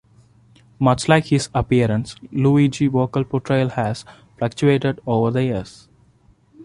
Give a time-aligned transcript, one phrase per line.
[0.79, 4.03] Much like his appearance, Luigi's vocal portrayal has
[4.35, 5.89] fluctuated over the years.